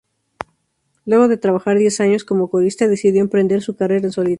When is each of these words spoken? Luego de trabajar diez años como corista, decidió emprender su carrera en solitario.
Luego 1.05 1.27
de 1.27 1.37
trabajar 1.37 1.77
diez 1.77 1.99
años 2.01 2.23
como 2.23 2.49
corista, 2.49 2.87
decidió 2.87 3.21
emprender 3.21 3.61
su 3.61 3.75
carrera 3.75 4.07
en 4.07 4.11
solitario. 4.11 4.29